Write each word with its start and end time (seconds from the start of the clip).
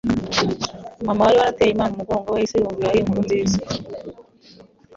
Mama 1.05 1.21
wari 1.25 1.37
warateye 1.39 1.71
Imana 1.75 1.91
umugongo 1.93 2.27
yahise 2.31 2.55
yumva 2.57 2.79
iyo 2.81 2.87
ari 2.89 2.99
inkuru 3.01 3.21
nziza 3.25 3.59